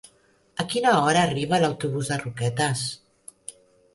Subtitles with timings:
[0.61, 2.85] A quina hora arriba l'autobús de Roquetes?